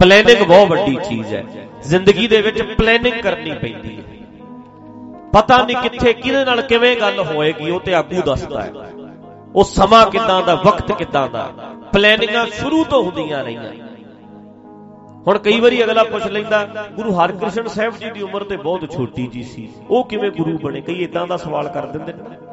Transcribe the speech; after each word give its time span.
Planning 0.00 0.46
ਬਹੁਤ 0.46 0.68
ਵੱਡੀ 0.68 0.98
ਚੀਜ਼ 1.08 1.34
ਹੈ। 1.34 1.44
ਜ਼ਿੰਦਗੀ 1.82 2.28
ਦੇ 2.28 2.42
ਵਿੱਚ 2.42 2.62
ਪਲੈਨਿੰਗ 2.62 3.22
ਕਰਨੀ 3.22 3.50
ਪੈਂਦੀ 3.50 3.96
ਹੈ। 3.96 4.02
ਪਤਾ 5.32 5.64
ਨਹੀਂ 5.64 5.76
ਕਿੱਥੇ 5.76 6.12
ਕਿਹਦੇ 6.12 6.44
ਨਾਲ 6.44 6.62
ਕਿਵੇਂ 6.62 6.96
ਗੱਲ 6.96 7.20
ਹੋਏਗੀ 7.20 7.70
ਉਹ 7.70 7.80
ਤੇ 7.80 7.94
ਆਗੂ 7.94 8.22
ਦੱਸਦਾ 8.22 8.62
ਹੈ। 8.62 8.72
ਉਹ 9.54 9.64
ਸਮਾਂ 9.64 10.06
ਕਿਦਾਂ 10.06 10.42
ਦਾ 10.42 10.54
ਵਕਤ 10.54 10.92
ਕਿਦਾਂ 10.92 11.28
ਦਾ। 11.28 11.52
ਪਲੈਨਿੰਗਾਂ 11.92 12.46
ਸ਼ੁਰੂ 12.46 12.84
ਤੋਂ 12.84 13.02
ਹੁੰਦੀਆਂ 13.02 13.44
ਰਹੀਆਂ। 13.44 13.72
ਹੁਣ 15.26 15.38
ਕਈ 15.38 15.60
ਵਾਰੀ 15.60 15.84
ਅਗਲਾ 15.84 16.04
ਪੁੱਛ 16.04 16.26
ਲੈਂਦਾ 16.26 16.68
ਗੁਰੂ 16.92 17.12
ਹਰਕ੍ਰਿਸ਼ਨ 17.12 17.66
ਸਾਹਿਬ 17.66 17.96
ਜੀ 17.96 18.10
ਦੀ 18.10 18.22
ਉਮਰ 18.22 18.44
ਤੇ 18.44 18.56
ਬਹੁਤ 18.56 18.90
ਛੋਟੀ 18.90 19.26
ਜੀ 19.26 19.42
ਸੀ। 19.42 19.68
ਉਹ 19.90 20.04
ਕਿਵੇਂ 20.04 20.30
ਗੁਰੂ 20.30 20.58
ਬਣੇ? 20.58 20.80
ਕਈ 20.80 21.02
ਇਦਾਂ 21.02 21.26
ਦਾ 21.26 21.36
ਸਵਾਲ 21.36 21.68
ਕਰ 21.68 21.86
ਦਿੰਦੇ 21.86 22.12
ਨੇ। 22.12 22.47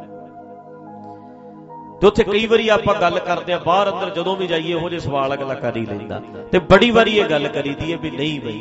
ਤੇ 2.06 2.08
ਉੱਥੇ 2.08 2.24
ਕਈ 2.24 2.46
ਵਾਰੀ 2.46 2.68
ਆਪਾਂ 2.70 2.94
ਗੱਲ 2.96 3.18
ਕਰਦੇ 3.20 3.54
ਆ 3.54 3.58
ਬਾਹਰ 3.60 3.90
ਅੰਦਰ 3.92 4.10
ਜਦੋਂ 4.16 4.36
ਵੀ 4.38 4.48
ਜਾਈਏ, 4.48 4.74
ਉਹੋ 4.74 4.90
ਜਿਹੇ 4.90 5.00
ਸਵਾਲ 5.02 5.34
ਅਗਲਾ 5.34 5.54
ਕਰ 5.54 5.78
ਹੀ 5.78 5.86
ਲੈਂਦਾ। 5.86 6.20
ਤੇ 6.52 6.60
ਬੜੀ 6.72 6.90
ਵਾਰੀ 6.92 7.18
ਇਹ 7.18 7.26
ਗੱਲ 7.26 7.48
ਕਰੀਦੀ 7.48 7.92
ਹੈ 7.92 7.98
ਵੀ 7.98 8.10
ਨਹੀਂ 8.12 8.40
ਬਈ। 8.42 8.60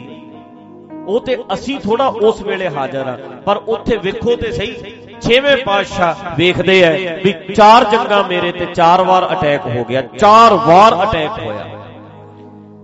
ਉਹ 1.06 1.20
ਤੇ 1.20 1.36
ਅਸੀਂ 1.54 1.78
ਥੋੜਾ 1.80 2.06
ਉਸ 2.28 2.40
ਵੇਲੇ 2.42 2.68
ਹਾਜ਼ਰ 2.68 3.08
ਆ 3.08 3.16
ਪਰ 3.46 3.56
ਉੱਥੇ 3.68 3.96
ਵੇਖੋ 3.96 4.36
ਤੇ 4.36 4.52
ਸਹੀ, 4.52 4.74
ਛੇਵੇਂ 5.20 5.56
ਪਾਤਸ਼ਾਹ 5.56 6.36
ਵੇਖਦੇ 6.36 6.80
ਐ 6.82 7.16
ਵੀ 7.24 7.32
ਚਾਰ 7.54 7.84
ਜੰਗਾਂ 7.84 8.22
ਮੇਰੇ 8.28 8.52
ਤੇ 8.52 8.66
ਚਾਰ 8.74 9.02
ਵਾਰ 9.02 9.28
ਅਟੈਕ 9.32 9.66
ਹੋ 9.66 9.84
ਗਿਆ, 9.84 10.02
ਚਾਰ 10.02 10.54
ਵਾਰ 10.66 10.96
ਅਟੈਕ 11.02 11.38
ਹੋਇਆ। 11.38 11.66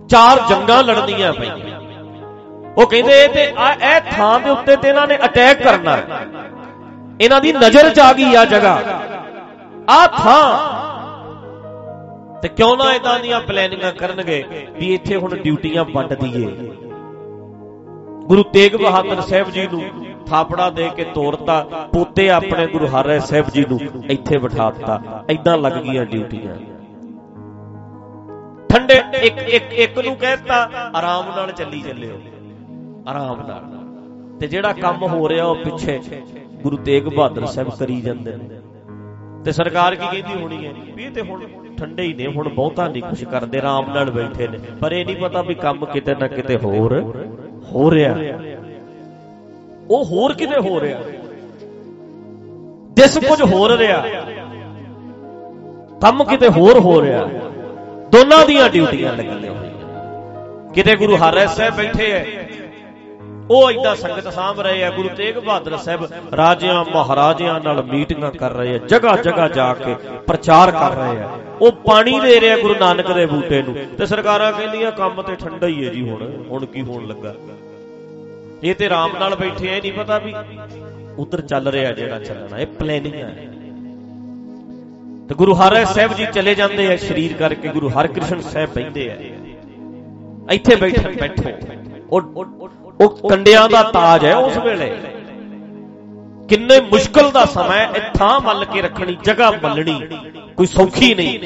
ਚਾਰ 0.09 0.41
ਜੰਗਾਂ 0.49 0.83
ਲੜਨੀਆਂ 0.83 1.33
ਪਈਆਂ। 1.33 1.57
ਉਹ 2.77 2.85
ਕਹਿੰਦੇ 2.85 3.27
ਤੇ 3.27 3.43
ਇਹ 3.43 3.99
ਥਾਂ 4.11 4.39
ਦੇ 4.39 4.49
ਉੱਤੇ 4.49 4.75
ਤੇ 4.75 4.89
ਇਹਨਾਂ 4.89 5.07
ਨੇ 5.07 5.17
ਅਟੈਕ 5.25 5.63
ਕਰਨਾ। 5.63 5.97
ਇਹਨਾਂ 7.21 7.41
ਦੀ 7.41 7.53
ਨਜ਼ਰ 7.55 7.89
ਚ 7.89 7.99
ਆ 7.99 8.11
ਗਈ 8.13 8.35
ਆ 8.35 8.45
ਜਗ੍ਹਾ। 8.45 8.79
ਆ 9.89 10.05
ਥਾਂ 10.07 10.41
ਤੇ 12.41 12.47
ਕਿਉਂ 12.47 12.75
ਨਾ 12.77 12.93
ਇਦਾਂ 12.93 13.19
ਦੀਆਂ 13.19 13.39
ਪਲੈਨਿੰਗਾਂ 13.41 13.91
ਕਰਨਗੇ 13.91 14.43
ਵੀ 14.79 14.93
ਇੱਥੇ 14.93 15.15
ਹੁਣ 15.15 15.35
ਡਿਊਟੀਆਂ 15.37 15.85
ਵੰਡ 15.85 16.13
ਦਈਏ। 16.13 16.45
ਗੁਰੂ 18.27 18.43
ਤੇਗ 18.43 18.75
ਬਹਾਦਰ 18.75 19.21
ਸਾਹਿਬ 19.21 19.49
ਜੀ 19.49 19.67
ਨੂੰ 19.67 19.83
ਥਾਪੜਾ 20.27 20.69
ਦੇ 20.69 20.89
ਕੇ 20.95 21.03
ਤੋਰਤਾ, 21.03 21.59
ਪੋਤੇ 21.93 22.29
ਆਪਣੇ 22.29 22.67
ਗੁਰੂ 22.67 22.87
ਹਰਿ 22.87 23.19
ਸਾਹਿਬ 23.19 23.49
ਜੀ 23.49 23.65
ਨੂੰ 23.69 23.79
ਇੱਥੇ 24.09 24.37
ਬਿਠਾਤਾ 24.37 25.23
ਐਦਾਂ 25.29 25.57
ਲੱਗ 25.57 25.73
ਗਈਆਂ 25.73 26.05
ਡਿਊਟੀਆਂ 26.05 26.55
ਠੰਡੇ 28.69 29.01
ਇੱਕ 29.17 29.37
ਇੱਕ 29.37 29.73
ਇੱਕ 29.75 29.99
ਨੂੰ 29.99 30.15
ਕਹਿਤਾ 30.15 30.63
ਆਰਾਮ 30.95 31.35
ਨਾਲ 31.35 31.51
ਚੱਲੀ 31.51 31.81
ਚੱਲਿਓ। 31.81 32.19
ਆਰਾਮ 33.09 33.41
ਨਾਲ। 33.47 33.63
ਤੇ 34.39 34.47
ਜਿਹੜਾ 34.47 34.73
ਕੰਮ 34.73 35.03
ਹੋ 35.03 35.29
ਰਿਹਾ 35.29 35.45
ਉਹ 35.45 35.55
ਪਿੱਛੇ 35.55 35.99
ਗੁਰੂ 36.63 36.77
ਤੇਗ 36.77 37.03
ਬਹਾਦਰ 37.05 37.45
ਸਾਹਿਬ 37.45 37.69
ਕਰੀ 37.69 38.01
ਜਾਂਦੇ 38.01 38.35
ਨੇ। 38.35 38.61
ਤੇ 39.45 39.51
ਸਰਕਾਰ 39.51 39.95
ਕੀ 39.95 40.07
ਕਹਿੰਦੀ 40.11 40.41
ਹੋਣੀ 40.41 40.65
ਹੈ? 40.65 40.71
ਵੀ 40.95 41.03
ਇਹ 41.03 41.11
ਤੇ 41.11 41.21
ਹੁਣ 41.21 41.45
ਠੰਡੇ 41.77 42.03
ਹੀ 42.03 42.13
ਨੇ, 42.13 42.27
ਹੁਣ 42.27 42.49
ਬਹੁਤਾ 42.49 42.87
ਨਹੀਂ 42.87 43.01
ਕੁਝ 43.03 43.23
ਕਰਦੇ, 43.23 43.59
ਆਰਾਮ 43.59 43.93
ਨਾਲ 43.93 44.11
ਬੈਠੇ 44.11 44.47
ਨੇ। 44.47 44.57
ਪਰ 44.81 44.91
ਇਹ 44.91 45.05
ਨਹੀਂ 45.05 45.15
ਪਤਾ 45.15 45.41
ਵੀ 45.41 45.53
ਕੰਮ 45.53 45.85
ਕਿਤੇ 45.85 46.15
ਨਾ 46.15 46.27
ਕਿਤੇ 46.27 46.57
ਹੋਰ 46.57 46.93
ਹੋ 47.73 47.91
ਰਿਹਾ 47.91 48.15
ਉਹ 49.89 50.05
ਹੋਰ 50.05 50.33
ਕਿਤੇ 50.33 50.59
ਹੋ 50.69 50.79
ਰਿਹਾ 50.81 50.99
ਦਿਸ 52.93 53.17
ਕੁਝ 53.17 53.41
ਹੋਰ 53.53 53.71
ਰਿਹਾ 53.77 54.03
ਕੰਮ 56.01 56.23
ਕਿਤੇ 56.23 56.47
ਹੋਰ 56.49 56.79
ਹੋ 56.79 57.01
ਰਿਹਾ 57.01 57.25
ਦੋਨਾਂ 58.11 58.45
ਦੀਆਂ 58.45 58.69
ਡਿਊਟੀਆਂ 58.69 59.13
ਲੱਗੀਆਂ 59.13 59.39
ਹੋਈਆਂ 59.39 60.71
ਕਿਤੇ 60.73 60.95
ਗੁਰੂ 60.95 61.15
ਹਰਿ 61.15 61.47
ਸਾਹਿਬ 61.47 61.75
ਬੈਠੇ 61.75 62.11
ਐ 62.11 62.23
ਉਹ 63.51 63.69
ਐਡਾ 63.69 63.93
ਸੰਗਤ 63.95 64.27
ਸਾਂਭ 64.33 64.59
ਰਹੇ 64.59 64.83
ਆ, 64.83 64.89
ਗੁਰੂ 64.91 65.09
ਤੇਗ 65.09 65.37
ਬਹਾਦਰ 65.37 65.75
ਸਾਹਿਬ 65.77 66.07
ਰਾਜਿਆਂ, 66.35 66.83
ਮਹਾਰਾਜਿਆਂ 66.85 67.59
ਨਾਲ 67.59 67.81
ਮੀਟਿੰਗਾਂ 67.83 68.31
ਕਰ 68.33 68.51
ਰਹੇ 68.51 68.75
ਆ, 68.75 68.77
ਜਗ੍ਹਾ 68.87 69.15
ਜਗ੍ਹਾ 69.17 69.47
ਜਾ 69.49 69.73
ਕੇ 69.75 69.95
ਪ੍ਰਚਾਰ 70.27 70.71
ਕਰ 70.71 70.95
ਰਹੇ 70.95 71.21
ਆ। 71.21 71.29
ਉਹ 71.61 71.71
ਪਾਣੀ 71.85 72.19
ਦੇ 72.19 72.39
ਰਿਹਾ 72.41 72.57
ਗੁਰੂ 72.57 72.75
ਨਾਨਕ 72.79 73.11
ਦੇ 73.11 73.25
ਬੂਟੇ 73.25 73.61
ਨੂੰ 73.61 73.75
ਤੇ 73.97 74.05
ਸਰਕਾਰਾਂ 74.05 74.51
ਕਹਿੰਦੀਆਂ, 74.51 74.91
ਕੰਮ 74.91 75.21
ਤੇ 75.21 75.35
ਠੰਡਾ 75.35 75.67
ਹੀ 75.67 75.85
ਹੈ 75.85 75.93
ਜੀ 75.93 76.01
ਹੁਣ 76.09 76.21
ਹੁਣ 76.49 76.65
ਕੀ 76.65 76.81
ਹੋਣ 76.81 77.07
ਲੱਗਾ। 77.07 77.35
ਇਹ 78.63 78.75
ਤੇ 78.75 78.85
ਆਰਾਮ 78.85 79.17
ਨਾਲ 79.19 79.35
ਬੈਠੇ 79.35 79.67
ਐ 79.67 79.79
ਨਹੀਂ 79.79 79.93
ਪਤਾ 79.93 80.17
ਵੀ 80.19 80.33
ਉਧਰ 81.17 81.41
ਚੱਲ 81.43 81.67
ਰਿਹਾ 81.67 81.91
ਜਿਹੜਾ 81.91 82.19
ਚੱਲਣਾ, 82.19 82.57
ਇਹ 82.57 82.67
ਪਲੈਨਿੰਗ 82.79 83.15
ਹੈ 83.15 83.29
ਤੇ 85.29 85.35
ਗੁਰੂ 85.35 85.53
ਹਰਿ 85.55 85.85
ਸਾਹਿਬ 85.85 86.13
ਜੀ 86.13 86.25
ਚਲੇ 86.33 86.55
ਜਾਂਦੇ 86.55 86.87
ਆ 86.87 86.95
ਸ਼ਰੀਰ 86.99 87.33
ਕਰਕੇ, 87.33 87.67
ਗੁਰੂ 87.69 87.89
ਹਰਕ੍ਰਿਸ਼ਨ 87.89 88.41
ਸਾਹਿਬ 88.43 88.69
ਬੈਠਦੇ 88.75 89.09
ਆ। 89.09 89.15
ਇੱਥੇ 90.51 90.75
ਬੈਠੋ 90.75 91.09
ਬੈਠੋ। 91.19 91.49
ਉਹ 92.11 92.90
ਉਹ 93.01 93.29
ਕੰਡਿਆਂ 93.29 93.69
ਦਾ 93.69 93.83
ਤਾਜ 93.83 94.25
ਹੈ 94.25 94.35
ਉਸ 94.35 94.57
ਵੇਲੇ। 94.57 94.97
ਕਿੰਨੇ 96.49 96.79
ਮੁਸ਼ਕਲ 96.81 97.31
ਦਾ 97.31 97.45
ਸਮਾਂ 97.45 97.77
ਇਹ 97.77 98.01
ਥਾਂ 98.13 98.39
ਮੱਲ 98.39 98.65
ਕੇ 98.65 98.81
ਰੱਖਣੀ, 98.81 99.17
ਜਗ੍ਹਾ 99.23 99.51
ਮੱਲਣੀ, 99.51 100.01
ਕੋਈ 100.57 100.65
ਸੌਖੀ 100.65 101.15
ਨਹੀਂ। 101.15 101.39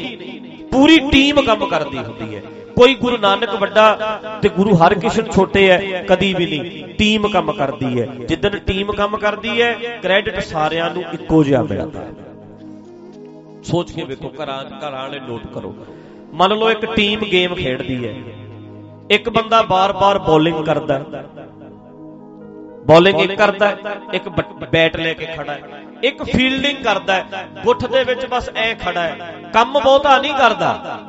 ਪੂਰੀ 0.71 0.99
ਟੀਮ 1.11 1.41
ਕੰਮ 1.41 1.65
ਕਰਦੀ 1.65 1.97
ਹੁੰਦੀ 1.97 2.35
ਹੈ। 2.35 2.41
ਕੋਈ 2.75 2.95
ਗੁਰੂ 2.95 3.17
ਨਾਨਕ 3.17 3.49
ਵੱਡਾ 3.49 4.19
ਤੇ 4.41 4.49
ਗੁਰੂ 4.49 4.75
ਹਰਕ੍ਰਿਸ਼ਨ 4.75 5.31
ਛੋਟੇ 5.31 5.67
ਐ 5.69 6.03
ਕਦੀ 6.03 6.33
ਵੀ 6.33 6.45
ਨਹੀਂ। 6.45 6.95
ਟੀਮ 6.95 7.27
ਕੰਮ 7.27 7.51
ਕਰਦੀ 7.51 8.01
ਹੈ। 8.01 8.05
ਜਿੱਦਨ 8.05 8.59
ਟੀਮ 8.59 8.91
ਕੰਮ 8.91 9.17
ਕਰਦੀ 9.17 9.61
ਹੈ 9.61 9.73
ਕ੍ਰੈਡਿਟ 9.73 10.39
ਸਾਰਿਆਂ 10.39 10.91
ਨੂੰ 10.91 11.03
ਇੱਕੋ 11.13 11.43
ਜਿਹਾ 11.43 11.63
ਮਿਲਦਾ 11.63 12.01
ਹੈ। 12.01 12.11
ਸੋਚ 13.63 13.91
ਕੇ 13.91 14.03
ਵੇਖੋ, 14.03 14.33
ਘਰਾਂ 14.43 14.63
ਘਰਾਂ 14.63 15.01
ਵਾਲੇ 15.01 15.19
ਨੋਟ 15.19 15.47
ਕਰੋ। 15.47 15.75
ਮੰਨ 16.33 16.51
ਲਓ 16.51 16.69
ਇੱਕ 16.69 16.85
ਟੀਮ 16.85 17.19
ਗੇਮ 17.31 17.55
ਖੇਡਦੀ 17.55 18.07
ਹੈ। 18.07 18.15
ਇੱਕ 19.11 19.29
ਬੰਦਾ 19.29 19.61
ਬਾਰ-ਬਾਰ 19.61 20.19
ਬੋਲਿੰਗ 20.19 20.65
ਕਰਦਾ 20.65 21.03
ਬੋਲਿੰਗ 22.85 23.19
ਇੱਕ 23.21 23.33
ਕਰਦਾ 23.33 23.69
ਇੱਕ 24.13 24.27
ਬੈਟ 24.71 24.95
ਲੈ 24.97 25.13
ਕੇ 25.13 25.25
ਖੜਾ 25.27 25.53
ਹੈ। 25.53 25.83
ਇੱਕ 26.03 26.23
ਫੀਲਡਿੰਗ 26.23 26.83
ਕਰਦਾ 26.83 27.13
ਹੈ, 27.13 27.47
ਗੁੱਠ 27.63 27.85
ਦੇ 27.85 28.03
ਵਿੱਚ 28.03 28.25
ਬਸ 28.25 28.49
ਐ 28.55 28.73
ਖੜਾ 28.75 29.01
ਹੈ। 29.01 29.33
ਕੰਮ 29.53 29.71
ਬਹੁਤਾ 29.73 30.17
ਨਹੀਂ 30.17 30.33
ਕਰਦਾ। 30.33 30.99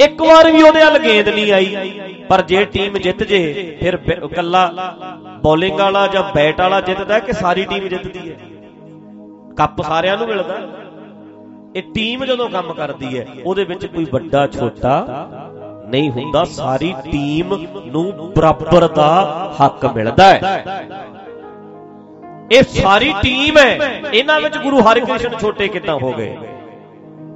ਇੱਕ 0.00 0.22
ਵਾਰ 0.22 0.50
ਵੀ 0.52 0.62
ਉਹਦੇ 0.62 0.80
ਵੱਲ 0.80 0.98
ਗੇਂਦ 0.98 1.28
ਨਹੀਂ 1.28 1.52
ਆਈ, 1.52 2.00
ਪਰ 2.28 2.42
ਜੇ 2.42 2.64
ਟੀਮ 2.64 2.98
ਜਿੱਤ 2.98 3.22
ਜੇ, 3.22 3.76
ਫਿਰ 3.80 3.96
ਕੱਲਾ 4.28 4.62
ਬੋਲਿੰਗ 5.42 5.78
ਵਾਲਾ 5.78 6.06
ਜਾਂ 6.06 6.22
ਬੈਟ 6.34 6.60
ਵਾਲਾ 6.60 6.80
ਜਿੱਤਦਾ 6.80 7.18
ਕਿ 7.18 7.32
ਸਾਰੀ 7.32 7.64
ਟੀਮ 7.64 7.88
ਜਿੱਤਦੀ 7.88 8.30
ਹੈ? 8.30 8.36
ਕੱਪ 9.56 9.82
ਸਾਰਿਆਂ 9.82 10.16
ਨੂੰ 10.18 10.26
ਮਿਲਦਾ। 10.28 10.56
ਇਹ 11.76 11.82
ਟੀਮ 11.94 12.24
ਜਦੋਂ 12.24 12.48
ਕੰਮ 12.50 12.72
ਕਰਦੀ 12.72 13.18
ਹੈ, 13.18 13.26
ਉਹਦੇ 13.44 13.64
ਵਿੱਚ 13.64 13.86
ਕੋਈ 13.86 14.06
ਵੱਡਾ 14.12 14.46
ਛੋਟਾ 14.48 14.94
ਨਹੀਂ 15.86 16.10
ਹੁੰਦਾ, 16.10 16.44
ਸਾਰੀ 16.44 16.94
ਟੀਮ 17.12 17.66
ਨੂੰ 17.86 18.32
ਬਰਾਬਰ 18.36 18.88
ਦਾ 18.88 19.52
ਹੱਕ 19.64 19.86
ਮਿਲਦਾ 19.86 20.24
ਹੈ। 20.24 20.64
ਇਹ 22.52 22.62
ਸਾਰੀ 22.62 23.14
ਟੀਮ 23.22 23.58
ਹੈ। 23.58 24.02
ਇਹਨਾਂ 24.14 24.40
ਵਿੱਚ 24.40 24.58
ਗੁਰੂ 24.58 24.80
ਹਰਿਕ੍ਰਿਸ਼ਨ 24.80 25.38
ਛੋਟੇ 25.38 25.68
ਕਿੱਦਾਂ 25.68 25.94
ਹੋ 25.94 26.12
ਗਏ? 26.12 26.36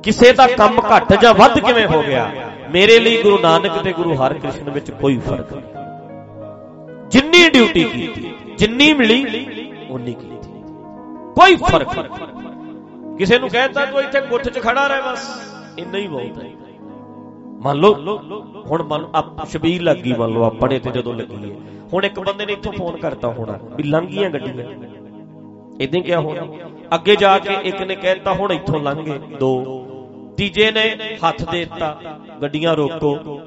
ਕਿਸੇ 0.03 0.33
ਦਾ 0.33 0.47
ਕੰਮ 0.47 0.81
ਘੱਟ 0.97 1.21
ਜਾਂ 1.21 1.35
ਵੱਧ 1.35 1.59
ਕਿਵੇਂ 1.59 1.87
ਹੋ 1.87 2.03
ਗਿਆ? 2.03 2.31
ਮੇਰੇ 2.71 2.99
ਲਈ 2.99 3.23
ਗੁਰੂ 3.23 3.39
ਨਾਨਕ 3.39 3.73
ਤੇ 3.79 3.93
ਗੁਰੂ 3.93 4.15
ਹਰਿਕ੍ਰਿਸ਼ਨ 4.15 4.71
ਵਿੱਚ 4.71 4.91
ਕੋਈ 4.91 5.19
ਫ਼ਰਕ 5.19 5.53
ਨਹੀਂ। 5.53 5.65
ਜਿੰਨੀ 7.09 7.51
ਡਿਊਟੀ 7.51 7.85
ਕੀਤੀ, 7.85 8.35
ਜਿੰਨੀ 8.59 8.93
ਮਿਲੀ 8.93 9.25
ਉਨੀ 9.91 10.15
ਕੀਤੀ। 10.15 10.63
ਕੋਈ 11.41 11.57
ਫ਼ਰਕ 11.57 11.99
ਨਹੀਂ। 11.99 13.17
ਕਿਸੇ 13.17 13.39
ਨੂੰ 13.39 13.49
ਕਹਿਤਾ 13.49 13.87
ਤੂੰ 13.87 14.01
ਇੱਥੇ 14.01 14.21
ਗੁੱਠ 14.21 14.49
'ਚ 14.49 14.59
ਖੜਾ 14.59 14.87
ਰਹਿ 14.87 15.03
ਬਸ। 15.03 15.29
ਇੰਨਾ 15.79 15.99
ਹੀ 15.99 16.07
ਬਹੁਤ 16.07 16.23
ਹੈ। 16.23 16.70
ਮੰਨ 17.61 17.79
ਲਓ, 17.79 17.95
ਹੁਣ 18.71 18.83
ਮੰਨ 18.83 19.09
ਆਪ 19.15 19.49
ਸ਼ਬੀਰ 19.49 19.83
ਲੱਗੀ 19.83 20.13
ਮੰਨ 20.13 20.33
ਲਓ, 20.33 20.43
ਆਪਣੇ 20.43 20.79
ਤੇ 20.79 20.91
ਜਦੋਂ 20.91 21.15
ਲੱਗੀ 21.15 21.51
ਹੈ। 21.51 21.57
ਹੁਣ 21.93 22.05
ਇੱਕ 22.05 22.21
ਬੰਦੇ 22.21 22.47
ਨੇ 22.47 22.53
ਇੱਥੋਂ 22.53 22.73
ਫੋਨ 22.73 22.97
ਕਰਤਾ 22.97 23.29
ਹੋਣਾ 23.29 23.59
ਵੀ 23.77 23.83
ਲੰਘੀਆਂ 23.83 24.31
ਗੱਡੀਆਂ। 24.31 24.67
ਇਦਾਂ 25.81 26.01
ਕਿਹਾ 26.01 26.21
ਹੋਣਾ? 26.21 26.47
ਅੱਗੇ 26.95 27.17
ਜਾ 27.17 27.39
ਕੇ 27.39 27.55
ਇੱਕ 27.65 27.83
ਨੇ 27.83 27.95
ਕਹਿਤਾ, 27.95 28.33
ਹੁਣ 28.33 28.53
ਇੱਥੋਂ 28.53 28.81
ਲੰਘੇ 28.81 29.19
ਦੋ। 29.41 29.87
ਤੀਜੇ 30.37 30.73
ਨੇ 30.73 30.97
ਹੱਥ 31.29 31.51
ਦੇ 31.51 31.59
ਦਿੱਤਾ, 31.59 32.01
ਗੱਡੀਆਂ 32.43 32.77
ਰੋਕੋ। 32.77 33.41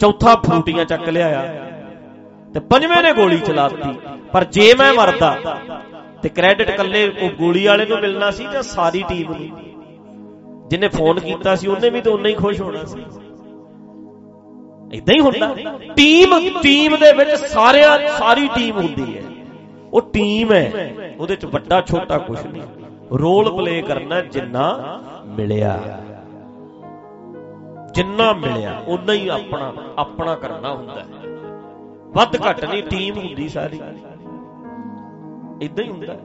ਚੌਥਾ 0.00 0.34
ਫਰੂਟੀਆਂ 0.34 0.84
ਚੱਕ 0.84 1.08
ਲਿਆਇਆ। 1.08 1.70
ਤੇ 2.54 2.60
ਪੰਜਵੇਂ 2.60 3.02
ਨੇ 3.02 3.12
ਗੋਲੀ 3.12 3.38
ਚਲਾਤੀ। 3.38 3.98
ਪਰ 4.32 4.44
ਜੇ 4.44 4.74
ਮੈਂ 4.74 4.94
ਮਰਦਾ, 4.94 5.58
ਤੇ 6.22 6.28
ਕ੍ਰੈਡਿਟ 6.28 6.70
ਕੱਲੇ 6.70 7.12
ਉਹ 7.22 7.28
ਗੋਲੀ 7.28 7.66
ਵਾਲੇ 7.66 7.86
ਨੂੰ 7.86 8.00
ਮਿਲਣਾ 8.00 8.30
ਸੀ 8.30 8.44
ਜਾਂ 8.44 8.62
ਸਾਰੀ 8.62 9.04
ਟੀਮ 9.08 9.32
ਨੂੰ? 9.32 9.58
ਜਿਹਨੇ 10.68 10.88
ਫੋਨ 10.88 11.20
ਕੀਤਾ 11.20 11.56
ਸੀ, 11.56 11.66
ਉਹਨੇ 11.66 11.90
ਵੀ 11.90 12.00
ਤਾਂ 12.00 12.12
ਉਨਾ 12.12 12.28
ਹੀ 12.28 12.34
ਖੁਸ਼ 12.34 12.60
ਹੋਣਾ 12.60 12.84
ਸੀ। 12.84 13.02
ਇਦਾਂ 14.92 15.14
ਹੀ 15.14 15.20
ਹੁੰਦਾ। 15.20 15.54
ਟੀਮ 15.96 16.60
ਟੀਮ 16.62 16.96
ਦੇ 16.96 17.12
ਵਿੱਚ 17.12 17.30
ਸਾਰਿਆਂ, 17.30 18.08
ਸਾਰੀ 18.08 18.48
ਟੀਮ 18.54 18.76
ਹੁੰਦੀ 18.76 19.18
ਹੈ। 19.18 19.22
ਉਹ 19.92 20.02
ਟੀਮ 20.02 20.52
ਹੈ, 20.52 20.92
ਉਹਦੇ 21.18 21.36
ਚ 21.36 21.44
ਵੱਡਾ, 21.44 21.80
ਛੋਟਾ 21.80 22.18
ਕੁਝ 22.18 22.46
ਨਹੀਂ। 22.46 22.62
ਰੋਲ 23.12 23.56
ਪਲੇ 23.56 23.82
ਕਰਨਾ 23.82 24.20
ਜਿੰਨਾ 24.20 25.00
ਮਿਲਿਆ। 25.26 26.00
ਜਿੰਨਾ 27.94 28.32
ਮਿਲਿਆ 28.32 28.82
ਉਨਾ 28.86 29.12
ਹੀ 29.12 29.28
ਆਪਣਾ 29.28 29.72
ਆਪਣਾ 29.98 30.34
ਕਰਨਾ 30.34 30.72
ਹੁੰਦਾ 30.72 31.00
ਹੈ। 31.00 31.06
ਵੱਧ 32.06 32.36
ਘੱਟ 32.48 32.64
ਨਹੀਂ, 32.64 32.82
ਟੀਮ 32.82 33.18
ਹੁੰਦੀ 33.18 33.48
ਸਾਰੀ। 33.48 33.80
ਇਦਾਂ 35.62 35.84
ਹੀ 35.84 35.90
ਹੁੰਦਾ। 35.90 36.16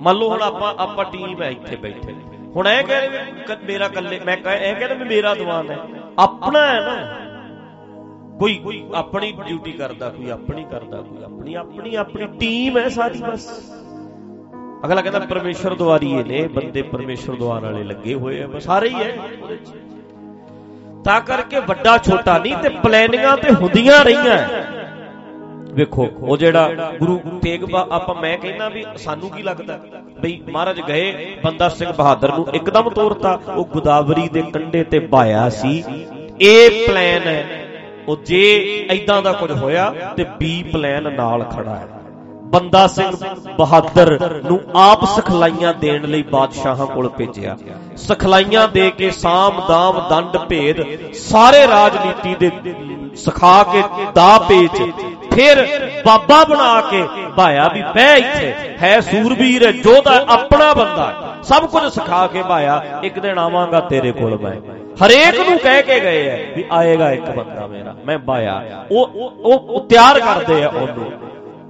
ਮੰਨ 0.00 0.16
ਲਓ 0.16 0.28
ਹੁਣ 0.28 0.42
ਆਪਾਂ 0.42 0.74
ਆਪਾਂ 0.78 1.04
ਟੀਮ 1.04 1.42
ਹੈ 1.42 1.50
ਇੱਥੇ 1.50 1.76
ਬੈਠੇ। 1.76 2.14
ਹੁਣ 2.56 2.68
ਇਹ 2.68 2.84
ਕਹਿੰਦੇ 2.84 3.56
ਮੇਰਾ 3.66 3.88
ਕੱਲੇ 3.88 4.20
ਮੈਂ 4.20 4.36
ਇਹ 4.36 4.76
ਕਹਿੰਦਾ 4.76 4.94
ਵੀ 4.94 5.04
ਮੇਰਾ 5.04 5.34
ਦੀਵਾਨ 5.34 5.70
ਹੈ। 5.70 5.78
ਆਪਣਾ 6.18 6.66
ਹੈ 6.66 6.80
ਨਾ। 6.80 7.25
ਕੋਈ 8.38 8.54
ਕੋਈ 8.54 8.82
ਆਪਣੀ 8.94 9.32
ਡਿਊਟੀ 9.46 9.72
ਕਰਦਾ, 9.72 10.08
ਕੋਈ 10.08 10.30
ਆਪਣੀ 10.30 10.64
ਕਰਦਾ, 10.70 11.00
ਕੋਈ 11.02 11.22
ਆਪਣੀ 11.24 11.54
ਆਪਣੀ 11.54 11.94
ਆਪਣੀ 11.94 12.26
ਟੀਮ 12.40 12.78
ਹੈ 12.78 12.88
ਸਾਰੀ 12.88 13.20
ਬਸ। 13.20 13.48
ਅਗਲਾ 14.84 15.02
ਕਹਿੰਦਾ 15.02 15.18
ਪਰਮੇਸ਼ਰ 15.20 15.74
ਦੁਆਰੀ 15.74 16.10
ਇਹ 16.10 16.24
ਨੇ, 16.24 16.46
ਬੰਦੇ 16.48 16.82
ਪਰਮੇਸ਼ਰ 16.82 17.34
ਦੁਆਰ 17.34 17.62
ਵਾਲੇ 17.62 17.84
ਲੱਗੇ 17.84 18.14
ਹੋਏ 18.14 18.42
ਆ, 18.42 18.46
ਬਸ 18.46 18.64
ਸਾਰੇ 18.64 18.88
ਹੀ 18.88 18.94
ਹੈ। 18.94 19.16
ਉਹਦੇ 19.42 19.56
ਚ 19.56 19.74
ਤਾਂ 21.04 21.20
ਕਰਕੇ 21.20 21.60
ਵੱਡਾ 21.60 21.96
ਛੋਟਾ 21.98 22.38
ਨਹੀਂ 22.38 22.56
ਤੇ 22.56 22.68
ਪਲੈਨਿੰਗਾਂ 22.82 23.36
ਤੇ 23.36 23.54
ਹੁੰਦੀਆਂ 23.54 24.04
ਰਹੀਆਂ। 24.04 24.38
ਵੇਖੋ, 25.74 26.08
ਉਹ 26.18 26.36
ਜਿਹੜਾ 26.36 26.92
ਗੁਰੂ 26.98 27.18
ਤੇਗ 27.42 27.64
ਆਪਾਂ 27.74 28.14
ਮੈਂ 28.14 28.36
ਕਹਿੰਦਾ 28.38 28.68
ਵੀ 28.68 28.84
ਸਾਨੂੰ 28.96 29.30
ਕੀ 29.30 29.42
ਲੱਗਦਾ? 29.42 29.78
ਬਈ 30.20 30.40
ਮਹਾਰਾਜ 30.50 30.80
ਗਏ, 30.80 31.36
ਬੰਦਾ 31.44 31.68
ਸਿੰਘ 31.68 31.92
ਬਹਾਦਰ 31.92 32.32
ਨੂੰ 32.34 32.46
ਇੱਕਦਮ 32.54 32.88
ਤੋਰਤਾ, 32.90 33.38
ਉਹ 33.48 33.64
ਗੋਦਾਵਰੀ 33.64 34.28
ਦੇ 34.28 34.42
ਕੰਢੇ 34.42 34.84
ਤੇ 34.84 34.98
ਬਾਇਆ 34.98 35.48
ਸੀ। 35.48 35.84
ਇਹ 36.40 36.86
ਪਲਾਨ 36.86 37.28
ਹੈ। 37.28 37.65
ਉਹ 38.08 38.16
ਜੇ 38.16 38.86
ਐਦਾਂ 38.90 39.22
ਦਾ 39.22 39.32
ਕੁਝ 39.32 39.50
ਹੋਇਆ 39.52 39.90
ਤੇ 40.16 40.24
ਬੀ 40.38 40.62
ਪਲਾਨ 40.62 41.12
ਨਾਲ 41.12 41.44
ਖੜਾ 41.44 41.74
ਹੈ। 41.74 41.86
ਬੰਦਾ 42.44 42.86
ਸਿੰਘ 42.86 43.10
ਬਹਾਦਰ 43.58 44.40
ਨੂੰ 44.48 44.60
ਆਪ 44.76 45.04
ਸਖਲਾਈਆਂ 45.04 45.72
ਦੇਣ 45.74 46.04
ਲਈ 46.04 46.22
ਬਾਦਸ਼ਾਹਾਂ 46.22 46.86
ਕੋਲ 46.86 47.08
ਭੇਜਿਆ। 47.08 47.56
ਸਖਲਾਈਆਂ 47.96 48.68
ਦੇ 48.68 48.90
ਕੇ 48.90 49.10
ਸਾਮ, 49.10 49.60
ਦਾਮ, 49.68 50.00
ਦੰਡ, 50.10 50.36
ਭੇਦ 50.36 50.82
ਸਾਰੇ 51.12 51.66
ਰਾਜਨੀਤੀ 51.66 52.34
ਦੇ 52.40 52.50
ਸਿਖਾ 53.16 53.62
ਕੇ 53.62 53.82
ਦਾ 54.14 54.38
ਪੇਚ 54.38 54.82
ਫਿਰ 55.34 55.66
ਬਾਬਾ 56.06 56.44
ਬਣਾ 56.44 56.80
ਕੇ 56.80 57.02
ਭਾਇਆ 57.36 57.68
ਵੀ 57.68 57.82
ਬਹਿ 57.82 58.18
ਇੱਥੇ, 58.18 58.54
ਹੈ 58.82 59.00
ਸੂਰਬੀਰ 59.00 59.66
ਹੈ 59.66 59.72
ਜੋਧਾ 59.72 60.24
ਆਪਣਾ 60.28 60.72
ਬੰਦਾ 60.74 61.34
ਸਭ 61.42 61.66
ਕੁਝ 61.66 61.92
ਸਿਖਾ 61.92 62.26
ਕੇ 62.26 62.42
ਭਾਇਆ, 62.42 62.82
ਇੱਕ 63.02 63.18
ਦਿਨ 63.18 63.38
ਆਵਾਂਗਾ 63.38 63.80
ਤੇਰੇ 63.80 64.12
ਕੋਲ 64.12 64.38
ਮੈਂ। 64.38 64.56
ਹਰੇਕ 65.04 65.48
ਨੂੰ 65.48 65.58
ਕਹਿ 65.58 65.82
ਕੇ 65.82 66.00
ਗਏ 66.00 66.28
ਐ 66.28 66.54
ਵੀ 66.56 66.64
ਆਏਗਾ 66.72 67.10
ਇੱਕ 67.12 67.30
ਬੰਦਾ 67.30 67.66
ਮੇਰਾ, 67.66 67.94
ਮੈਂ 68.04 68.18
ਭਾਇਆ 68.18 68.84
ਉਹ 68.92 69.06
ਉਹ 69.70 69.86
ਤਿਆਰ 69.86 70.20
ਕਰਦੇ 70.20 70.62
ਆ 70.64 70.68
ਉਹਨੂੰ। 70.68 71.10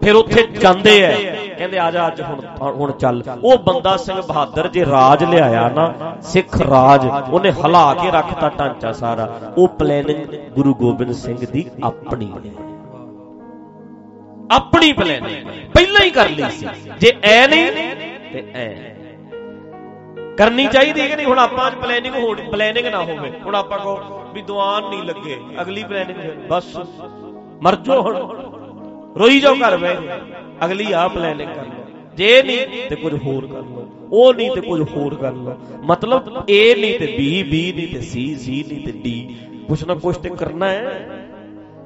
ਫਿਰ 0.02 0.14
ਉੱਥੇ 0.14 0.42
ਜਾਂਦੇ 0.60 1.00
ਐ। 1.02 1.12
ਕਹਿੰਦੇ, 1.58 1.78
ਆ 1.78 1.90
ਜਾ 1.90 2.06
ਅੱਜ 2.06 2.20
ਹੁਣ 2.22 2.40
ਹੁਣ 2.60 2.92
ਚੱਲ। 2.92 3.22
ਉਹ 3.44 3.58
ਬੰਦਾ 3.58 3.96
ਸਿੰਘ 3.96 4.20
ਬਹਾਦਰ 4.22 4.68
ਜੇ 4.68 4.84
ਰਾਜ 4.86 5.24
ਲਿਆਇਆ 5.24 5.68
ਨਾ, 5.68 5.92
ਸਿੱਖ 6.22 6.60
ਰਾਜ, 6.62 7.06
ਉਹਨੇ 7.30 7.52
ਹਲਾ 7.52 7.94
ਕੇ 7.94 8.10
ਰੱਖਤਾ 8.10 8.50
ਢਾਂਚਾ 8.58 8.92
ਸਾਰਾ। 8.92 9.52
ਉਹ 9.58 9.68
ਪਲੈਨਿੰਗ 9.68 10.26
ਗੁਰੂ 10.54 10.74
ਗੋਬਿੰਦ 10.74 11.12
ਸਿੰਘ 11.14 11.36
ਦੀ 11.52 11.64
ਆਪਣੀ 11.84 12.32
ਆਪਣੀ 14.52 14.92
ਪਲੈਨਿੰਗ 14.92 15.48
ਪਹਿਲਾਂ 15.74 16.04
ਹੀ 16.04 16.10
ਕਰ 16.10 16.28
ਲਈ 16.28 16.50
ਸੀ। 16.50 16.66
ਜੇ 17.00 17.12
ਐ 17.24 17.46
ਨਹੀਂ, 17.46 17.66
ਤੇ 18.32 18.44
ਐ। 18.54 18.68
ਕਰਨੀ 20.38 20.66
ਚਾਹੀਦੀ 20.66 21.00
ਹੈ 21.00 21.08
ਕਿ 21.08 21.16
ਨਹੀਂ? 21.16 21.26
ਹੁਣ 21.26 21.38
ਆਪਾਂ 21.38 21.66
ਅੱਜ 21.66 21.74
ਪਲੈਨਿੰਗ 21.74 22.14
ਹੋਣੀ 22.14 22.42
ਪਲੈਨਿੰਗ 22.52 22.86
ਨਾ 22.86 22.98
ਹੋਵੇ। 22.98 23.32
ਹੁਣ 23.46 23.54
ਆਪਾਂ 23.54 23.78
ਕੋ 23.78 24.22
ਵੀ 24.34 24.42
ਦੁਆਨ 24.42 24.88
ਨਹੀਂ 24.90 25.02
ਲੱਗੇ। 25.02 25.36
ਅਗਲੀ 25.60 25.84
ਪਲੈਨਿੰਗ 25.84 26.18
ਬਸ। 26.48 26.76
ਮਰ 27.62 27.76
ਜੋ 27.76 28.00
ਹੁਣ। 28.02 28.16
ਰੋਈ 29.16 29.40
ਜਾਓ 29.40 29.54
ਘਰ 29.54 29.76
ਵੇ 29.76 29.96
ਅਗਲੀ 30.64 30.92
ਆ 30.92 31.08
ਪਲੈਨਿੰਗ 31.08 31.50
ਕਰ 31.54 31.64
ਲਓ। 31.64 31.84
ਜੇ 32.16 32.42
ਨਹੀਂ 32.42 32.88
ਤੇ 32.88 32.96
ਕੁਝ 32.96 33.14
ਹੋਰ 33.14 33.46
ਕਰ 33.46 33.58
ਲਓ। 33.58 33.88
ਉਹ 34.12 34.34
ਨਹੀਂ 34.34 34.50
ਤੇ 34.50 34.60
ਕੁਝ 34.60 34.80
ਹੋਰ 34.96 35.14
ਕਰ 35.14 35.32
ਲਓ। 35.32 35.56
ਮਤਲਬ 35.82 36.44
ਏ 36.50 36.74
ਨਹੀਂ 36.74 36.98
ਤੇ 36.98 37.06
ਬੀ 37.06 37.42
ਬੀ 37.42 37.72
ਨਹੀਂ 37.76 37.94
ਤੇ 37.94 38.00
ਸੀ 38.00 38.36
ਸੀ 38.36 38.64
ਨਹੀਂ 38.68 38.86
ਤੇ 38.86 38.92
ਡੀ 38.92 39.36
ਕੁਛ 39.68 39.84
ਨਾ 39.84 39.94
ਕੁਛ 39.94 40.16
ਤੇ 40.16 40.28
ਕਰਨਾ 40.28 40.68
ਹੈ। 40.68 41.08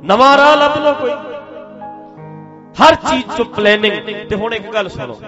ਨਵਾਂ 0.03 0.37
ਰਾਹ 0.37 0.56
ਲੱਭ 0.56 0.79
ਲਓ 0.79 0.94
ਕੋਈ। 0.94 1.11
ਹਰ 2.82 2.94
ਚੀਜ਼ 2.94 3.37
ਚ 3.37 3.43
ਪਲੈਨਿੰਗ 3.43 4.29
ਤੇ 4.29 4.37
ਹੁਣ 4.37 4.55
ਇੱਕ 4.55 4.70
ਗੱਲ 4.75 4.88
ਸੁਣੋ। 4.88 5.19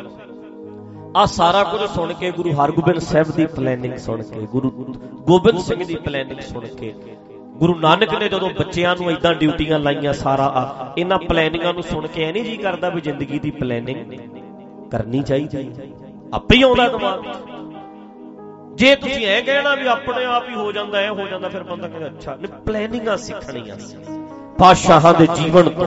ਆ 1.16 1.24
ਸਾਰਾ 1.26 1.62
ਕੁਝ 1.64 1.80
ਸੁਣ 1.90 2.12
ਕੇ 2.12 2.30
ਗੁਰੂ 2.30 2.52
ਹਰਗੋਬਿੰਦ 2.52 2.98
ਸਾਹਿਬ 2.98 3.30
ਦੀ 3.30 3.46
ਪਲੈਨਿੰਗ 3.46 3.96
ਸੁਣ 3.96 4.22
ਕੇ, 4.22 4.40
ਗੁਰੂ 4.40 4.70
ਗੋਬਿੰਦ 5.26 5.58
ਸਿੰਘ 5.58 5.84
ਦੀ 5.84 5.94
ਪਲੈਨਿੰਗ 5.94 6.40
ਸੁਣ 6.40 6.66
ਕੇ, 6.66 6.94
ਗੁਰੂ 7.56 7.74
ਨਾਨਕ 7.74 8.14
ਨੇ 8.14 8.28
ਜਦੋਂ 8.28 8.50
ਬੱਚਿਆਂ 8.50 8.96
ਨੂੰ 8.96 9.10
ਇਦਾਂ 9.10 9.34
ਡਿਊਟੀਆਂ 9.34 9.78
ਲਾਈਆਂ 9.78 10.12
ਸਾਰਾ, 10.12 10.44
ਆ, 10.44 10.92
ਇਹਨਾਂ 10.98 11.18
ਪਲੈਨਿੰਗਾਂ 11.18 11.74
ਨੂੰ 11.74 11.82
ਸੁਣ 11.82 12.06
ਕੇ 12.06 12.24
ਐ 12.24 12.32
ਨਹੀਂ 12.32 12.44
ਜੀ 12.44 12.56
ਕਰਦਾ 12.56 12.88
ਵੀ 12.88 13.00
ਜ਼ਿੰਦਗੀ 13.00 13.38
ਦੀ 13.38 13.50
ਪਲੈਨਿੰਗ 13.50 14.12
ਕਰਨੀ 14.90 15.22
ਚਾਹੀਦੀ 15.22 15.70
ਆਪੇ 16.34 16.56
ਹੀ 16.56 16.62
ਆਉਂਦਾ 16.62 16.88
ਦਿਮਾਗ 16.88 17.24
ਜੇ 18.74 18.94
ਤੁਸੀਂ 18.96 19.26
ਐ 19.26 19.40
ਕਹਿਣਾ 19.40 19.74
ਵੀ 19.74 19.86
ਆਪਣੇ 19.86 20.24
ਆਪ 20.24 20.48
ਹੀ 20.48 20.54
ਹੋ 20.54 20.72
ਜਾਂਦਾ, 20.72 20.98
ਐ 20.98 21.08
ਹੋ 21.08 21.28
ਜਾਂਦਾ, 21.28 21.48
ਫਿਰ 21.48 21.62
ਬੰਦਾ 21.62 21.88
ਕਹਿੰਦਾ, 21.88 22.06
ਅੱਛਾ, 22.06 22.34
ਨਹੀਂ 22.34 22.52
ਪਲੈਨਿੰਗਾਂ 22.66 23.16
ਸਿੱਖਣੀਆਂ 23.16 23.78
ਸੀ। 23.78 23.96
ਪਾਸ਼ਾਹਾਂ 24.58 25.14
ਦੇ 25.14 25.26
ਜੀਵਨ 25.26 25.68
ਤੋਂ। 25.68 25.86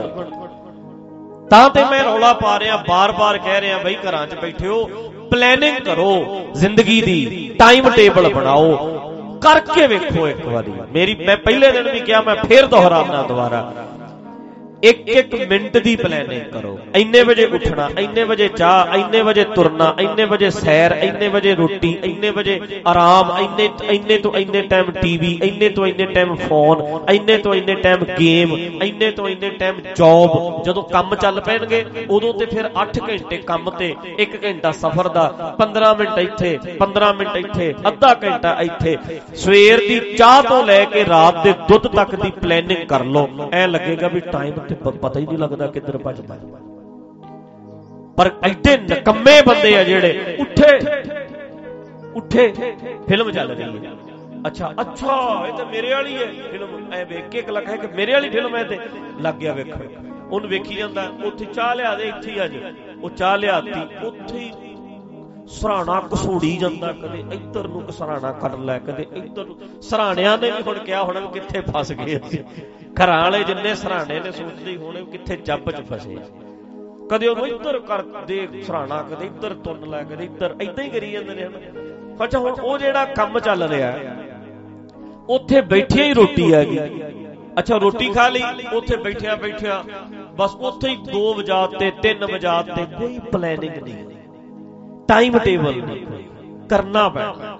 ਤਾਂ 1.50 1.70
ਤੇ 1.70 1.84
ਮੈਂ 1.84 2.04
ਰੌਲਾ 2.04 2.32
ਪਾ 2.32 2.58
ਰਿਹਾ, 2.58 2.76
ਬਾਰ-ਬਾਰ 2.88 3.38
ਕਹਿ 3.38 3.60
ਰਿਹਾ, 3.60 3.78
ਬਈ 3.78 3.96
ਘਰਾਂ 3.96 4.26
'ਚ 4.26 4.34
ਬੈਠਿਓ 4.34 4.88
ਪਲੈਨਿੰਗ 5.30 5.76
ਕਰੋ, 5.76 6.46
ਜ਼ਿੰਦਗੀ 6.54 7.00
ਦੀ 7.02 7.50
ਟਾਈਮ 7.58 7.90
ਟੇਬਲ 7.90 8.28
ਬਣਾਓ। 8.28 8.76
ਕਰਕੇ 9.40 9.86
ਵੇਖੋ 9.86 10.28
ਇੱਕ 10.28 10.46
ਵਾਰੀ। 10.46 10.72
ਮੇਰੀ 10.92 11.14
ਮੈਂ 11.14 11.36
ਪਹਿਲੇ 11.36 11.70
ਦਿਨ 11.72 11.90
ਵੀ 11.90 12.00
ਕਿਹਾ, 12.00 12.20
ਮੈਂ 12.20 12.36
ਫੇਰ 12.36 12.66
ਦੁਹਰਾਉਣਾ 12.66 13.22
ਦੁਬਾਰਾ। 13.22 13.72
ਇੱਕ 14.86 15.08
ਇੱਕ 15.10 15.34
ਮਿੰਟ 15.48 15.76
ਦੀ 15.78 15.94
ਪਲੈਨਿੰਗ 15.96 16.42
ਕਰੋ। 16.52 16.78
ਇੰਨੇ 16.96 17.22
ਵਜੇ 17.22 17.44
ਉੱਠਣਾ, 17.46 17.88
ਇੰਨੇ 17.98 18.24
ਵਜੇ 18.24 18.48
ਚਾਹ, 18.48 18.94
ਇੰਨੇ 18.96 19.22
ਵਜੇ 19.22 19.44
ਤੁਰਨਾ, 19.54 19.94
ਇੰਨੇ 20.00 20.24
ਵਜੇ 20.24 20.50
ਸੈਰ, 20.50 20.92
ਇੰਨੇ 21.02 21.28
ਵਜੇ 21.28 21.54
ਰੋਟੀ, 21.54 21.96
ਇੰਨੇ 22.04 22.30
ਵਜੇ 22.30 22.60
ਆਰਾਮ, 22.86 23.32
ਇੰਨੇ 23.38 23.68
ਇੰਨੇ 23.90 24.18
ਤੋਂ 24.18 24.32
ਇੰਨੇ 24.36 24.62
ਟਾਈਮ 24.64 24.90
ਟੀਵੀ 24.92 25.32
ਇੰਨੇ 25.42 25.68
ਤੋਂ 25.68 25.86
ਇੰਨੇ 25.86 26.06
ਟਾਈਮ 26.06 26.34
ਫੋਨ 26.38 26.84
ਇੰਨੇ 27.10 27.36
ਤੋਂ 27.38 27.54
ਇੰਨੇ 27.54 27.74
ਟਾਈਮ 27.76 28.04
ਗੇਮ 28.20 28.54
ਇੰਨੇ 28.82 29.10
ਤੋਂ 29.10 29.28
ਇੰਨੇ 29.28 29.50
ਟਾਈਮ 29.52 29.80
ਜੌਬ 29.96 30.62
ਜਦੋਂ 30.64 30.82
ਕੰਮ 30.84 31.14
ਚੱਲ 31.14 31.40
ਪੈਣਗੇ, 31.40 31.84
ਉਦੋਂ 32.10 32.32
ਤੇ 32.34 32.46
ਫਿਰ 32.46 32.68
8 32.76 33.00
ਘੰਟੇ 33.08 33.36
ਕੰਮ 33.46 33.70
ਤੇ 33.70 33.94
1 34.20 34.36
ਘੰਟਾ 34.44 34.72
ਸਫ਼ਰ 34.74 35.08
ਦਾ 35.08 35.24
15 35.58 35.94
ਮਿੰਟ 35.94 36.18
ਇੱਥੇ 36.18 36.58
15 36.78 37.12
ਮਿੰਟ 37.12 37.36
ਇੱਥੇ, 37.36 37.72
ਅੱਧਾ 37.88 38.14
ਘੰਟਾ 38.22 38.56
ਇੱਥੇ। 38.62 38.96
ਸਵੇਰ 39.36 39.78
ਦੀ 39.78 40.00
ਚਾਹ 40.16 40.42
ਤੋਂ 40.42 40.62
ਲੈ 40.66 40.82
ਕੇ 40.86 41.04
ਰਾਤ 41.04 41.42
ਦੇ 41.44 41.52
ਦੁੱਧ 41.68 41.86
ਤੱਕ 41.88 42.14
ਦੀ 42.16 42.30
ਪਲੈਨਿੰਗ 42.40 42.86
ਕਰ 42.88 43.04
ਲਓ। 43.06 43.48
ਐ 43.52 43.66
ਲੱਗੇਗਾ 43.66 44.08
ਵੀ 44.08 44.20
ਟਾਈਮ 44.22 44.58
ਤੇ 44.60 44.75
ਪਤਾ 44.76 45.20
ਹੀ 45.20 45.26
ਨਹੀਂ 45.26 45.38
ਲੱਗਦਾ 45.38 45.66
ਕਿੱਧਰ 45.66 45.98
ਭੱਜਦਾ 45.98 46.36
ਪਰ 48.16 48.30
ਐਡੇ 48.44 48.76
ਨਕੰਮੇ 48.76 49.40
ਬੰਦੇ 49.46 49.76
ਆ 49.76 49.82
ਜਿਹੜੇ 49.84 50.36
ਉੱਠੇ 50.40 50.78
ਉੱਠੇ, 52.16 52.52
ਫਿਲਮ 53.08 53.30
ਚੱਲ 53.30 53.50
ਰਹੀ 53.50 53.86
ਹੈ। 53.86 53.92
ਅੱਛਾ 54.46 54.70
ਅੱਛਾ, 54.80 55.44
ਇਹ 55.48 55.52
ਤਾਂ 55.52 55.64
ਮੇਰੇ 55.66 55.92
ਵਾਲੀ 55.94 56.16
ਹੈ। 56.16 56.26
ਫਿਲਮ 56.50 56.92
ਐ 56.92 57.02
ਵੇਖ 57.04 57.28
ਕੇ 57.28 57.38
ਇੱਕ 57.38 57.50
ਲੱਗਾ 57.50 57.72
ਹੈ 57.72 57.76
ਕਿ 57.76 57.86
ਮੇਰੇ 57.96 58.12
ਵਾਲੀ 58.12 58.30
ਫਿਲਮ 58.30 58.56
ਹੈ 58.56 58.62
ਤੇ 58.64 58.78
ਲੱਗ 59.20 59.34
ਗਿਆ 59.34 59.52
ਵੇਖੋ 59.52 59.78
ਉਹਨੂੰ 60.30 60.50
ਵੇਖੀ 60.50 60.74
ਜਾਂਦਾ, 60.74 61.02
ਉੱਥੇ 61.24 61.44
ਚਾਹ 61.44 61.74
ਲਿਆ 61.74 61.94
ਦੇ 61.94 62.08
ਇੱਥੇ 62.08 62.30
ਹੀ 62.30 62.44
ਅੱਜ 62.44 62.54
ਉਹ 63.02 63.10
ਚਾਹ 63.10 63.36
ਲਿਆਤੀ, 63.38 64.06
ਉੱਥੇ 64.06 64.38
ਹੀ 64.38 64.50
ਸਰਾਣਾ 65.50 66.00
ਕਸੂੜੀ 66.12 66.56
ਜਾਂਦਾ 66.56 66.92
ਕਦੇ 66.92 67.18
ਇੱਧਰ 67.32 67.66
ਨੂੰ 67.68 67.92
ਸਰਾਣਾ 67.92 68.30
ਕੱਢ 68.32 68.54
ਲੈ, 68.60 68.78
ਕਦੇ 68.78 69.06
ਇੱਧਰ 69.16 69.44
ਨੂੰ। 69.44 69.56
ਸਰਾਣਿਆਂ 69.82 70.36
ਨੇ 70.38 70.50
ਵੀ 70.50 70.62
ਹੁਣ 70.62 70.78
ਕਿਹਾ 70.78 71.02
ਹੋਣਾ 71.02 71.20
ਵੀ 71.20 71.28
ਕਿੱਥੇ 71.34 71.60
ਫਸ 71.68 71.92
ਗਏ 71.92 72.16
ਅਸੀਂ। 72.18 72.38
ਘਰਾਂ 72.96 73.20
ਵਾਲੇ 73.22 73.42
ਜਿੰਨੇ 73.44 73.74
ਸਰਾਣੇ 73.74 74.18
ਨੇ 74.20 74.32
ਸੋਚਦੇ 74.32 74.76
ਹੋਣੇ 74.76 75.04
ਕਿੱਥੇ 75.12 75.36
ਜੱਬ 75.46 75.70
'ਚ 75.70 75.82
ਫਸੇ। 75.90 76.16
ਕਦੇ 77.10 77.28
ਉਹਨੂੰ 77.28 77.46
ਇੱਧਰ 77.48 77.78
ਕਰ 77.80 78.02
ਦੇ 78.28 78.46
ਸਰਾਣਾ, 78.62 79.02
ਕਦੇ 79.02 79.26
ਇੱਧਰ 79.26 79.54
ਤੁੰਨ 79.64 79.88
ਲੈ, 79.90 80.02
ਕਦੇ 80.04 80.24
ਇੱਧਰ। 80.24 80.54
ਐਦਾਂ 80.62 80.84
ਹੀ 80.84 80.88
ਕਰੀ 80.90 81.10
ਜਾਂਦੇ 81.12 81.34
ਨੇ 81.34 81.44
ਹਨ। 81.44 81.52
ਅੱਛਾ, 82.24 82.38
ਹੁਣ 82.38 82.52
ਉਹ 82.52 82.78
ਜਿਹੜਾ 82.78 83.04
ਕੰਮ 83.14 83.38
ਚੱਲ 83.38 83.62
ਰਿਹਾ, 83.64 83.92
ਉੱਥੇ 85.28 85.60
ਬੈਠੇ 85.62 86.04
ਹੀ 86.04 86.12
ਰੋਟੀ 86.14 86.52
ਆ 86.52 86.62
ਗਈ। 86.64 86.78
ਅੱਛਾ, 87.58 87.76
ਰੋਟੀ 87.78 88.08
ਖਾ 88.12 88.28
ਲਈ, 88.28 88.42
ਉੱਥੇ 88.74 88.96
ਬੈਠਿਆ 88.96 89.36
ਬੈਠਿਆ 89.36 89.82
ਬਸ 90.38 90.54
ਉੱਥੇ 90.62 90.88
ਹੀ 90.88 90.96
2 91.04 91.32
ਵਜਾ 91.34 91.66
ਤੇ 91.78 91.90
3 92.02 92.26
ਵਜਾ 92.26 92.60
ਤੇ, 92.64 92.84
ਕੋਈ 92.98 93.18
ਪਲੈਨਿੰਗ 93.32 93.76
ਨਹੀਂ। 93.78 94.15
ਟਾਈਮ 95.08 95.38
ਟੇਬਲ 95.38 95.82
ਨਹੀਂ 95.82 96.06
ਕਰਨਾ 96.68 97.08
ਪੈਣਾ। 97.08 97.58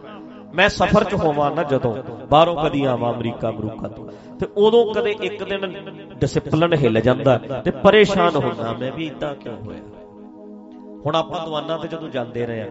ਮੈਂ 0.54 0.68
ਸਫ਼ਰ 0.68 1.04
'ਚ 1.04 1.14
ਹੋਵਾਂ 1.14 1.50
ਨਾ 1.50 1.62
ਜਦੋਂ, 1.62 1.94
ਬਾਹਰੋਂ 2.30 2.56
ਕਦੀ 2.56 2.84
ਆਵਾਂ 2.84 3.12
ਅਮਰੀਕਾ 3.14 3.48
ਅਮਰੂਕਾ 3.50 3.88
ਤੋਂ, 3.88 4.08
ਤੇ 4.40 4.46
ਉਦੋਂ 4.56 4.84
ਕਦੇ 4.94 5.14
ਇੱਕ 5.22 5.42
ਦਿਨ 5.44 5.66
ਡਿਸਪਲਿਨ 6.20 6.74
ਹਿੱਲ 6.74 7.00
ਜਾਂਦਾ 7.00 7.38
ਤੇ 7.64 7.70
ਪਰੇਸ਼ਾਨ 7.82 8.36
ਹੁੰਦਾ 8.36 8.72
ਮੈਂ 8.72 8.92
ਵੀ 8.92 9.06
ਇਦਾਂ 9.06 9.34
ਕਿਉਂ 9.34 9.56
ਹੋਇਆ। 9.56 9.80
ਹੁਣ 11.06 11.16
ਆਪਾਂ 11.16 11.44
ਦਵਾਨਾਂ 11.46 11.78
ਤੇ 11.78 11.88
ਜਦੋਂ 11.88 12.08
ਜਾਂਦੇ 12.08 12.46
ਰਹੇ 12.46 12.60
ਆ, 12.60 12.66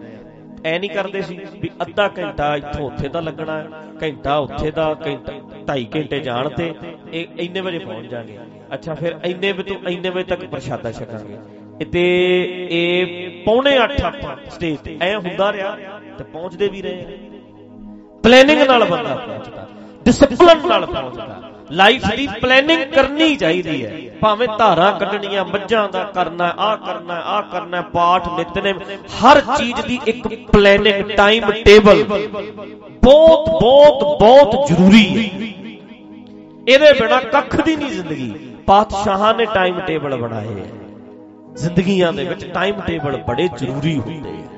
ਐ 0.64 0.78
ਨਹੀਂ 0.78 0.90
ਕਰਦੇ 0.90 1.20
ਸੀ 1.22 1.38
ਵੀ 1.60 1.70
ਅੱਧਾ 1.82 2.08
ਘੰਟਾ 2.18 2.54
ਇੱਥੋਂ 2.56 2.86
ਉੱਥੇ 2.86 3.08
ਦਾ 3.08 3.20
ਲੱਗਣਾ, 3.20 3.62
ਘੰਟਾ 4.02 4.36
ਉੱਥੇ 4.38 4.70
ਦਾ, 4.70 4.94
ਘੰਟਾ 5.06 5.32
2.5 5.66 5.86
ਘੰਟੇ 5.94 6.20
ਜਾਣ 6.20 6.48
ਤੇ 6.48 6.72
ਇਹ 7.12 7.26
ਇੰਨੇ 7.38 7.60
ਵਜੇ 7.60 7.78
ਪਹੁੰਚ 7.78 8.06
ਜਾਾਂਗੇ। 8.06 8.38
ਅੱਛਾ, 8.74 8.94
ਫਿਰ 8.94 9.16
ਇੰਨੇ 9.24 9.52
ਵਜੇ 9.52 9.74
ਤੋਂ 9.74 9.90
ਇੰਨੇ 9.90 10.10
ਵਜੇ 10.10 10.24
ਤੱਕ 10.24 10.44
ਪ੍ਰਸ਼ਾਦਾ 10.46 10.92
ਛਕਾਂਗੇ। 10.92 11.84
ਤੇ 11.84 12.02
ਇਹ 12.70 13.25
ਪੌਣੇ 13.46 13.78
8 13.78 14.02
ਆਪਾਂ 14.04 14.50
ਸਟੇਜ 14.50 14.78
ਤੇ। 14.78 14.98
ਐ 15.00 15.16
ਹੁੰਦਾ 15.16 15.52
ਰਿਹਾ 15.52 15.76
ਤੇ 16.18 16.24
ਪਹੁੰਚਦੇ 16.24 16.68
ਵੀ 16.68 16.82
ਰਹੇ। 16.82 17.18
ਪਲੈਨਿੰਗ 18.22 18.62
ਨਾਲ 18.62 18.84
ਬੰਦਾ 18.84 19.14
ਪਹੁੰਚਦਾ। 19.14 19.66
ਡਿਸਪਲਿਨ 20.04 20.66
ਨਾਲ 20.68 20.86
ਪਹੁੰਚਦਾ। 20.86 21.42
ਲਾਈਫ 21.72 22.02
ਦੀ 22.16 22.28
ਪਲੈਨਿੰਗ 22.42 22.82
ਕਰਨੀ 22.92 23.36
ਚਾਹੀਦੀ 23.36 23.84
ਹੈ। 23.86 24.10
ਭਾਵੇਂ 24.20 24.48
ਧਾਰਾਂ 24.58 24.92
ਕੱਢਣੀਆਂ, 25.00 25.44
ਮੱਝਾਂ 25.44 25.88
ਦਾ 25.88 26.04
ਕਰਨਾ 26.04 26.54
ਆ 26.58 26.76
ਕਰਨਾ 26.76 27.14
ਆ 27.14 27.40
ਕਰਨਾ, 27.40 27.80
ਪਾਠ 27.82 28.28
ਨਿਤਨੇਮ, 28.28 28.78
ਹਰ 29.22 29.40
ਚੀਜ਼ 29.40 29.80
ਦੀ 29.80 30.00
ਇੱਕ 30.06 30.50
ਪਲੈਨਿੰਗ 30.50 31.10
ਟਾਈਮ 31.10 31.50
ਟੇਬਲ 31.50 32.04
ਬਹੁਤ 33.02 33.48
ਬਹੁਤ 33.50 34.20
ਬਹੁਤ 34.20 34.66
ਜ਼ਰੂਰੀ 34.66 35.06
ਹੈ। 35.06 35.46
ਇਹਦੇ 36.68 36.92
ਬਿਨਾ 36.92 37.20
ਕੱਖ 37.20 37.60
ਦੀ 37.60 37.76
ਨਹੀਂ 37.76 37.88
ਜ਼ਿੰਦਗੀ। 37.88 38.30
ਪਾਤਸ਼ਾਹਾਂ 38.66 39.34
ਨੇ 39.34 39.44
ਟਾਈਮ 39.44 39.80
ਟੇਬਲ 39.80 40.16
ਬਣਾਏ 40.16 40.48
ਹੈ। 40.48 40.85
ਜ਼ਿੰਦਗੀਆਂ 41.56 42.12
ਦੇ 42.12 42.24
ਵਿੱਚ 42.24 42.44
ਟਾਈਮ 42.44 42.80
ਟੇਬਲ 42.80 43.16
ਬੜੇ 43.16 43.48
ਜ਼ਰੂਰੀ 43.56 43.96
ਹੁੰਦੇ 43.98 44.30
ਆ। 44.30 44.55